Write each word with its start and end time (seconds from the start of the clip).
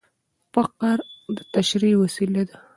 فقره 0.53 0.91
د 1.35 1.37
تشریح 1.53 1.95
وسیله 2.03 2.41
ده. 2.49 2.55